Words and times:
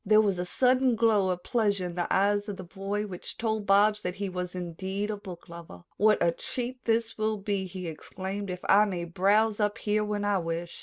There 0.03 0.19
was 0.19 0.39
a 0.39 0.47
sudden 0.47 0.95
glow 0.95 1.29
of 1.29 1.43
pleasure 1.43 1.85
in 1.85 1.93
the 1.93 2.11
eyes 2.11 2.49
of 2.49 2.57
the 2.57 2.63
boy 2.63 3.05
which 3.05 3.37
told 3.37 3.67
Bobs 3.67 4.01
that 4.01 4.15
he 4.15 4.29
was 4.29 4.55
indeed 4.55 5.11
a 5.11 5.15
booklover. 5.15 5.83
"What 5.97 6.17
a 6.23 6.31
treat 6.31 6.83
this 6.85 7.19
will 7.19 7.37
be," 7.37 7.65
he 7.67 7.85
exclaimed, 7.85 8.49
"if 8.49 8.61
I 8.67 8.85
may 8.85 9.03
browse 9.05 9.59
up 9.59 9.77
here 9.77 10.03
when 10.03 10.25
I 10.25 10.39
wish." 10.39 10.79